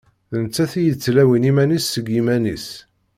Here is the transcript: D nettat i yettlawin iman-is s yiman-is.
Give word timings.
D 0.31 0.33
nettat 0.43 0.73
i 0.79 0.81
yettlawin 0.85 1.49
iman-is 1.49 1.85
s 1.91 1.93
yiman-is. 2.13 2.67